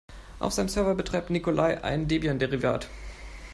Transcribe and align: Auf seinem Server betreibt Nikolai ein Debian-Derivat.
Auf 0.39 0.51
seinem 0.53 0.67
Server 0.67 0.95
betreibt 0.95 1.29
Nikolai 1.29 1.83
ein 1.83 2.07
Debian-Derivat. 2.07 2.87